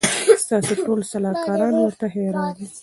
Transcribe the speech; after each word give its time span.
ستاسي 0.43 0.75
ټول 0.85 0.99
سلاکاران 1.11 1.73
ورته 1.81 2.05
حیران 2.13 2.47
دي 2.57 2.65